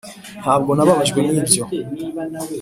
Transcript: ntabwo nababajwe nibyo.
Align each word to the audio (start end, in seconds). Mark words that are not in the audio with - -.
ntabwo 0.41 0.71
nababajwe 0.73 1.19
nibyo. 1.27 1.63